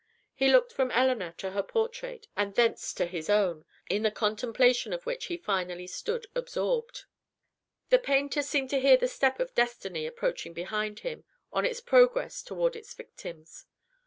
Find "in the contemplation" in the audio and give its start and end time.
3.87-4.93